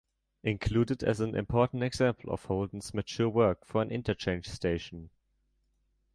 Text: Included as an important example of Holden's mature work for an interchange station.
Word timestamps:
Included 0.43 1.03
as 1.03 1.19
an 1.19 1.35
important 1.35 1.83
example 1.83 2.31
of 2.33 2.45
Holden's 2.45 2.91
mature 2.91 3.29
work 3.29 3.67
for 3.67 3.83
an 3.83 3.91
interchange 3.91 4.49
station. 4.49 5.11